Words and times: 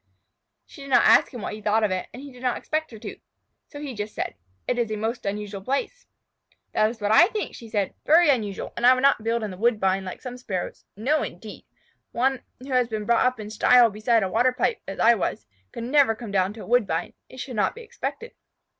She 0.65 0.81
did 0.81 0.89
not 0.89 1.05
ask 1.05 1.31
him 1.31 1.43
what 1.43 1.53
he 1.53 1.61
thought 1.61 1.83
of 1.83 1.91
it, 1.91 2.09
and 2.11 2.23
he 2.23 2.31
did 2.31 2.41
not 2.41 2.57
expect 2.57 2.89
her 2.89 2.97
to. 2.97 3.17
So 3.67 3.79
he 3.79 3.93
just 3.93 4.15
said, 4.15 4.33
"It 4.67 4.79
is 4.79 4.89
a 4.91 4.95
most 4.95 5.27
unusual 5.27 5.61
place." 5.61 6.07
"That 6.71 6.89
is 6.89 6.99
what 6.99 7.11
I 7.11 7.27
think," 7.27 7.53
she 7.53 7.67
replied. 7.67 7.93
"Very 8.03 8.27
unusual, 8.31 8.73
and 8.75 8.83
I 8.83 8.95
would 8.95 9.03
not 9.03 9.23
build 9.23 9.43
in 9.43 9.51
the 9.51 9.57
woodbine 9.57 10.03
like 10.03 10.23
some 10.23 10.37
Sparrows. 10.39 10.85
No, 10.97 11.21
indeed! 11.21 11.65
One 12.13 12.41
who 12.61 12.71
has 12.71 12.87
been 12.87 13.05
brought 13.05 13.27
up 13.27 13.39
in 13.39 13.51
style 13.51 13.91
beside 13.91 14.23
a 14.23 14.29
water 14.31 14.53
pipe, 14.53 14.81
as 14.87 14.99
I 14.99 15.13
was, 15.13 15.45
could 15.71 15.83
never 15.83 16.15
come 16.15 16.31
down 16.31 16.53
to 16.53 16.65
woodbine. 16.65 17.13
It 17.29 17.37
should 17.37 17.55
not 17.55 17.75
be 17.75 17.83
expected." 17.83 18.31